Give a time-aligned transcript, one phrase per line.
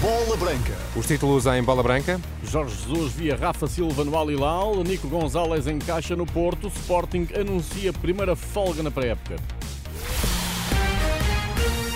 [0.00, 0.74] Bola Branca.
[0.96, 2.18] Os títulos em Bola Branca.
[2.42, 7.92] Jorge Jesus via Rafa Silva no Al Hilal, Nico Gonzalez encaixa no Porto, Sporting anuncia
[7.92, 9.36] primeira folga na pré-época.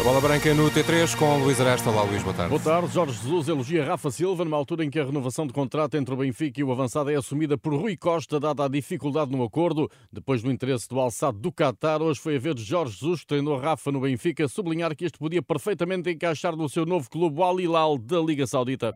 [0.05, 1.89] Bola Branca no T3 com Luís Aresta.
[1.89, 2.51] Olá, Luís, boa tarde.
[2.51, 2.93] Boa tarde.
[2.93, 6.17] Jorge Jesus elogia Rafa Silva numa altura em que a renovação de contrato entre o
[6.19, 9.91] Benfica e o avançado é assumida por Rui Costa, dada a dificuldade no acordo.
[10.13, 13.29] Depois do interesse do alçado do Qatar, hoje foi a vez de Jorge Jesus, que
[13.29, 17.75] treinou Rafa no Benfica, sublinhar que este podia perfeitamente encaixar no seu novo clube, o
[17.75, 18.93] Al da Liga Saudita.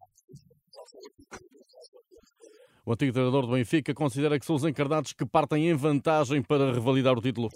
[2.85, 6.71] O antigo treinador do Benfica considera que são os encarnados que partem em vantagem para
[6.71, 7.49] revalidar o título.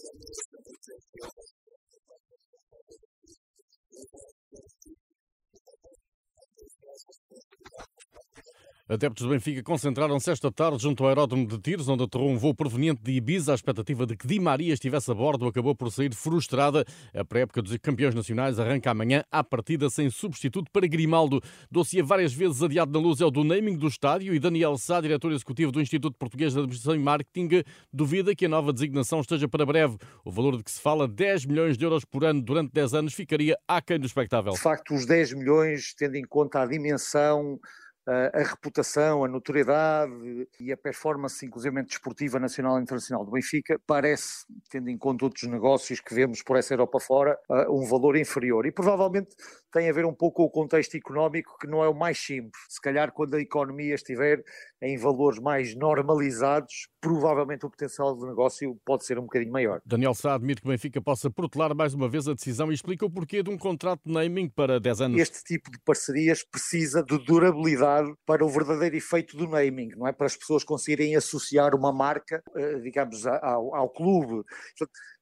[8.93, 12.55] Adeptos do Benfica concentraram-se esta tarde junto ao aeródromo de tiros, onde aterrou um voo
[12.55, 13.53] proveniente de Ibiza.
[13.53, 16.85] A expectativa de que Di Maria estivesse a bordo acabou por sair frustrada.
[17.15, 21.41] A pré-época dos campeões nacionais arranca amanhã à partida sem substituto para Grimaldo.
[21.71, 25.01] Dossiê várias vezes adiado na luz é o do naming do estádio e Daniel Sá,
[25.01, 29.49] diretor executivo do Instituto Português de Administração e Marketing, duvida que a nova designação esteja
[29.49, 29.97] para breve.
[30.23, 33.15] O valor de que se fala, 10 milhões de euros por ano durante 10 anos,
[33.15, 34.53] ficaria aquém do espectável.
[34.53, 37.59] De facto, os 10 milhões, tendo em conta a dimensão
[38.07, 44.45] a reputação, a notoriedade e a performance, inclusive desportiva nacional e internacional do Benfica, parece,
[44.69, 48.67] tendo em conta outros negócios que vemos por essa Europa fora, um valor inferior.
[48.67, 49.31] E provavelmente
[49.73, 52.61] tem a ver um pouco com o contexto económico, que não é o mais simples.
[52.69, 54.43] Se calhar, quando a economia estiver
[54.81, 59.81] em valores mais normalizados, provavelmente o potencial de negócio pode ser um bocadinho maior.
[59.87, 63.07] Daniel Sá admite que o Benfica possa protelar mais uma vez a decisão e explica
[63.07, 65.21] o porquê de um contrato de naming para 10 anos.
[65.21, 67.92] Este tipo de parcerias precisa de durabilidade
[68.27, 70.13] para o verdadeiro efeito do naming, não é?
[70.13, 74.45] Para as pessoas conseguirem associar uma marca, eh, digamos, ao, ao clube.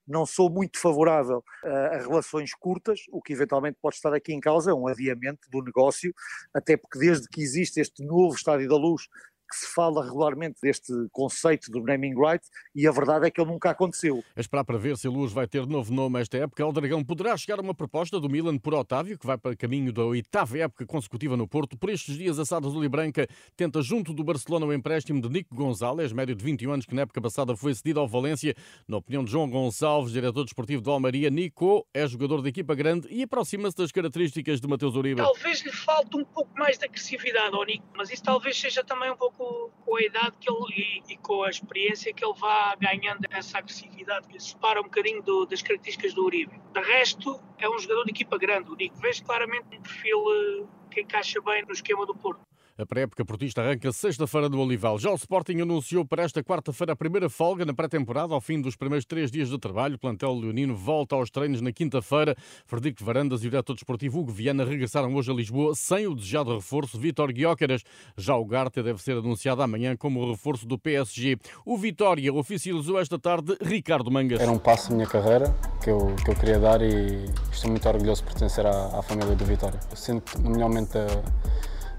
[0.07, 4.71] Não sou muito favorável a relações curtas, o que eventualmente pode estar aqui em causa
[4.71, 6.11] é um adiamento do negócio,
[6.53, 9.03] até porque desde que existe este novo Estádio da Luz,
[9.51, 13.51] que se fala regularmente deste conceito do naming right e a verdade é que ele
[13.51, 14.23] nunca aconteceu.
[14.33, 16.65] É esperar para ver se a Luz vai ter novo nome esta época.
[16.65, 19.91] O Dragão poderá chegar a uma proposta do Milan por Otávio, que vai para caminho
[19.91, 21.77] da oitava época consecutiva no Porto.
[21.77, 25.27] Por estes dias, a Sada Azul e Branca tenta junto do Barcelona o empréstimo de
[25.27, 28.55] Nico Gonzalez, médio de 21 anos, que na época passada foi cedido ao Valência.
[28.87, 33.07] Na opinião de João Gonçalves, diretor desportivo do Almaria, Nico é jogador de equipa grande
[33.11, 35.21] e aproxima-se das características de Mateus Uribe.
[35.21, 39.11] Talvez lhe falte um pouco mais de agressividade ao Nico, mas isso talvez seja também
[39.11, 39.40] um pouco
[39.85, 43.57] com, a idade que ele, e, e, com a experiência que ele vá ganhando essa
[43.57, 46.59] agressividade que separa um bocadinho do, das características do Uribe.
[46.73, 48.71] De resto, é um jogador de equipa grande.
[48.71, 52.50] O Nico vês claramente um perfil eh, que encaixa bem no esquema do Porto.
[52.81, 54.97] A pré-época portista arranca sexta-feira no Olival.
[54.97, 58.33] Já o Sporting anunciou para esta quarta-feira a primeira folga na pré-temporada.
[58.33, 61.71] Ao fim dos primeiros três dias de trabalho, o plantel leonino volta aos treinos na
[61.71, 62.35] quinta-feira.
[62.65, 66.55] Frederico Varandas e o diretor desportivo Hugo Viana regressaram hoje a Lisboa sem o desejado
[66.55, 67.83] reforço Vítor Guióqueras.
[68.17, 71.37] Já o Garte deve ser anunciado amanhã como reforço do PSG.
[71.63, 74.39] O Vitória oficializou esta tarde Ricardo Mangas.
[74.39, 77.87] Era um passo na minha carreira que eu, que eu queria dar e estou muito
[77.87, 79.79] orgulhoso de pertencer à, à família do Vitória.
[79.87, 81.05] Eu sinto no melhor da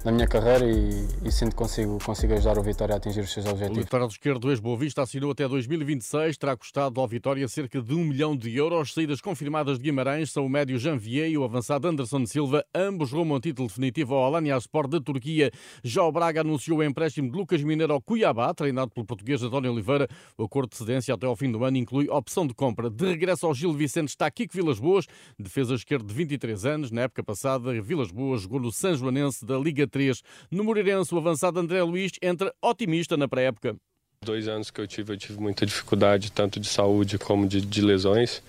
[0.04, 3.32] na minha carreira e, e sinto que consigo, consigo ajudar o Vitória a atingir os
[3.32, 3.78] seus objetivos.
[3.78, 8.04] O lateral esquerdo ex-Boa Vista assinou até 2026, terá custado ao Vitória cerca de um
[8.04, 8.92] milhão de euros.
[8.92, 13.36] Saídas confirmadas de Guimarães são o médio Janvier e o avançado Anderson Silva, ambos rumam
[13.36, 15.52] a título definitivo ao Alanya Sport da Turquia.
[15.84, 19.72] Já o Braga anunciou o empréstimo de Lucas Mineiro ao Cuiabá, treinado pelo português António
[19.72, 20.08] Oliveira.
[20.36, 22.90] O acordo de cedência até ao fim do ano inclui opção de compra.
[22.90, 25.06] De regresso ao Gil Vicente está Kiko Vilas Boas,
[25.38, 26.90] defesa esquerda de 23 anos.
[26.90, 30.22] Na época passada, Vilas Boas jogou no São Joanense da Liga 3.
[30.50, 33.76] No Moreirense, o avançado André Luiz entra otimista na pré-época.
[34.24, 37.82] Dois anos que eu tive, eu tive muita dificuldade, tanto de saúde como de, de
[37.82, 38.40] lesões.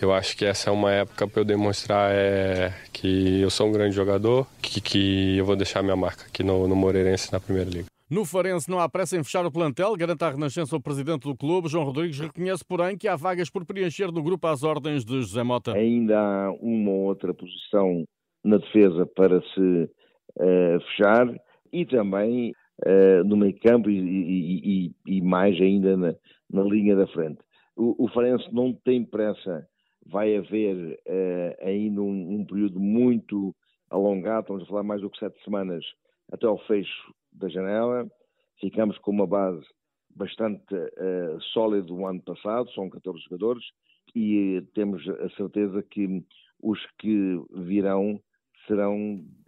[0.00, 3.72] Eu acho que essa é uma época para eu demonstrar é, que eu sou um
[3.72, 7.68] grande jogador, que, que eu vou deixar minha marca aqui no, no Moreirense na Primeira
[7.68, 7.86] Liga.
[8.08, 11.36] No Farense não há pressa em fechar o plantel, garante a renascença o presidente do
[11.36, 11.68] clube.
[11.68, 15.42] João Rodrigues reconhece, porém, que há vagas por preencher no grupo às ordens de José
[15.42, 15.72] Mota.
[15.72, 18.04] Ainda há uma ou outra posição
[18.44, 19.90] na defesa para se
[20.36, 21.34] uh, fechar
[21.72, 22.52] e também
[22.86, 26.14] uh, no meio campo e, e, e, e mais ainda na,
[26.50, 27.38] na, linha da frente.
[27.76, 29.66] O, o Farense não tem pressa,
[30.06, 33.54] vai haver uh, ainda um, um, período muito
[33.90, 35.84] alongado, estamos a falar mais do que sete semanas
[36.32, 38.06] até ao fecho da janela.
[38.60, 39.64] Ficamos com uma base
[40.14, 43.64] bastante uh, sólida do ano passado, são 14 jogadores,
[44.14, 46.24] e temos a certeza que
[46.62, 48.18] os que virão
[48.66, 48.94] serão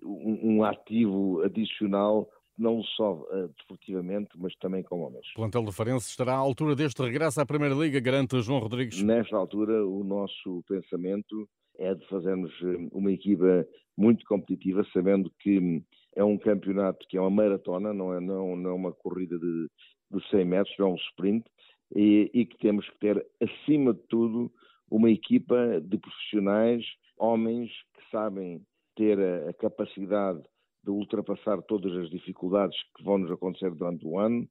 [0.02, 2.28] um, um ativo adicional
[2.58, 5.26] não só uh, desportivamente, mas também como homens.
[5.32, 9.00] O plantel do Farense estará à altura deste regresso à Primeira Liga, garante João Rodrigues.
[9.00, 11.48] Nesta altura, o nosso pensamento
[11.78, 13.64] é de fazermos eh, uma equipa
[13.96, 15.82] muito competitiva, sabendo que
[16.16, 19.68] é um campeonato que é uma maratona, não é, não, não é uma corrida de,
[20.10, 21.46] de 100 metros, é um sprint,
[21.94, 24.52] e, e que temos que ter, acima de tudo,
[24.90, 26.84] uma equipa de profissionais,
[27.16, 28.60] homens que sabem
[28.98, 30.42] ter a, a capacidade
[30.84, 34.46] de ultrapassar todas as dificuldades que vão nos acontecer durante o ano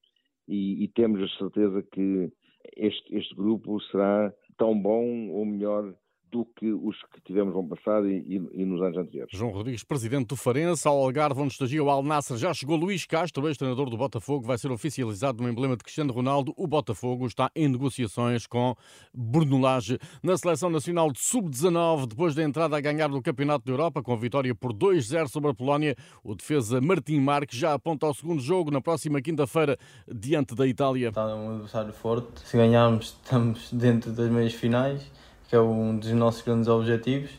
[0.48, 2.32] e, e temos a certeza que
[2.78, 5.94] este, este grupo será tão bom ou melhor
[6.32, 9.38] do que os que tivemos no ano passado e, e, e, nos anos anteriores.
[9.38, 13.06] João Rodrigues, presidente do Farense, ao Algarve, onde estagia o Al Nasser, já chegou Luís
[13.06, 16.54] Castro, ex-treinador do Botafogo, vai ser oficializado no emblema de Cristiano Ronaldo.
[16.58, 18.76] O Botafogo está em negociações com
[19.14, 19.98] Bruno Lage.
[20.22, 24.14] Na seleção nacional de sub-19, depois da entrada a ganhar no Campeonato da Europa, com
[24.14, 28.42] a vitória por 2-0 sobre a Polónia, o defesa Martim Marques já aponta ao segundo
[28.42, 29.78] jogo na próxima quinta-feira,
[30.08, 31.10] diante da Itália.
[31.10, 32.42] Está um adversário forte.
[32.46, 35.10] Se ganharmos, estamos dentro das meias finais
[35.48, 37.32] que é um dos nossos grandes objetivos.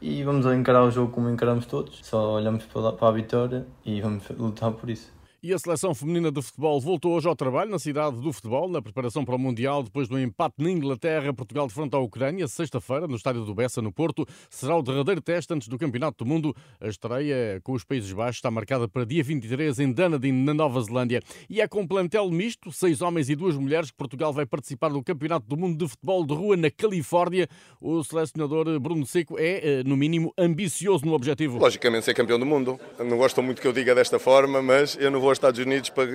[0.00, 4.28] E vamos encarar o jogo como encaramos todos, só olhamos para a vitória e vamos
[4.30, 5.21] lutar por isso.
[5.44, 8.80] E a seleção feminina de futebol voltou hoje ao trabalho na cidade do futebol, na
[8.80, 13.08] preparação para o Mundial, depois do empate na Inglaterra, Portugal de frente à Ucrânia, sexta-feira,
[13.08, 14.24] no estádio do Bessa, no Porto.
[14.48, 16.54] Será o derradeiro teste antes do Campeonato do Mundo.
[16.80, 20.80] A estreia com os Países Baixos está marcada para dia 23 em Dunedin, na Nova
[20.80, 21.20] Zelândia.
[21.50, 25.02] E é com plantel misto, seis homens e duas mulheres, que Portugal vai participar do
[25.02, 27.48] Campeonato do Mundo de Futebol de Rua na Califórnia.
[27.80, 31.58] O selecionador Bruno Seco é, eh, no mínimo, ambicioso no objetivo.
[31.58, 32.78] Logicamente, ser campeão do mundo.
[33.00, 35.90] Não gosto muito que eu diga desta forma, mas eu não vou aos Estados Unidos
[35.90, 36.06] para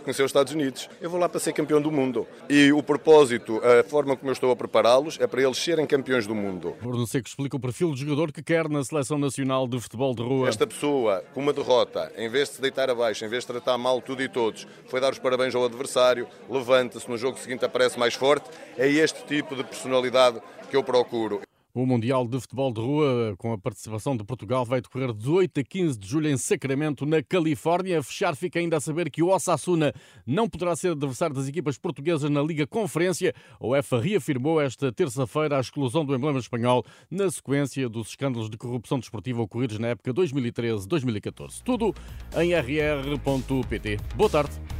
[0.00, 0.88] conhecer os Estados Unidos.
[1.00, 2.26] Eu vou lá para ser campeão do mundo.
[2.48, 6.26] E o propósito, a forma como eu estou a prepará-los, é para eles serem campeões
[6.26, 6.76] do mundo.
[6.80, 10.22] Bruno Seco explica o perfil do jogador que quer na Seleção Nacional de Futebol de
[10.22, 10.48] Rua.
[10.48, 13.76] Esta pessoa, com uma derrota, em vez de se deitar abaixo, em vez de tratar
[13.76, 17.98] mal tudo e todos, foi dar os parabéns ao adversário, levanta-se, no jogo seguinte aparece
[17.98, 18.48] mais forte.
[18.78, 20.40] É este tipo de personalidade
[20.70, 21.40] que eu procuro.
[21.72, 25.60] O Mundial de Futebol de Rua, com a participação de Portugal, vai decorrer de 8
[25.60, 28.00] a 15 de julho em Sacramento, na Califórnia.
[28.00, 29.92] A fechar fica ainda a saber que o Osasuna
[30.26, 33.32] não poderá ser adversário das equipas portuguesas na Liga Conferência.
[33.60, 38.58] A UEFA reafirmou esta terça-feira a exclusão do emblema espanhol na sequência dos escândalos de
[38.58, 41.62] corrupção desportiva ocorridos na época 2013-2014.
[41.62, 41.94] Tudo
[42.36, 43.96] em rr.pt.
[44.16, 44.79] Boa tarde.